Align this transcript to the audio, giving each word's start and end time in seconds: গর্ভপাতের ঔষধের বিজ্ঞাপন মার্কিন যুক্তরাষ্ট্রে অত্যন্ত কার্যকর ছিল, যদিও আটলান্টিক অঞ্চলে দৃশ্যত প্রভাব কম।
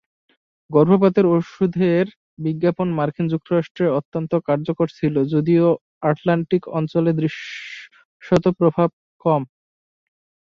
গর্ভপাতের 0.69 1.25
ঔষধের 1.31 2.05
বিজ্ঞাপন 2.39 2.87
মার্কিন 2.97 3.25
যুক্তরাষ্ট্রে 3.27 3.85
অত্যন্ত 3.99 4.31
কার্যকর 4.47 4.87
ছিল, 4.97 5.15
যদিও 5.33 5.65
আটলান্টিক 6.03 6.63
অঞ্চলে 6.77 7.11
দৃশ্যত 7.19 8.45
প্রভাব 8.59 8.89
কম। 9.25 9.41